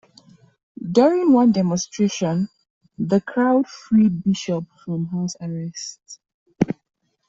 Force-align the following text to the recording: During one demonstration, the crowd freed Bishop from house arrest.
During 0.91 1.31
one 1.31 1.51
demonstration, 1.51 2.49
the 2.97 3.21
crowd 3.21 3.67
freed 3.67 4.23
Bishop 4.23 4.65
from 4.83 5.05
house 5.09 5.35
arrest. 5.39 6.19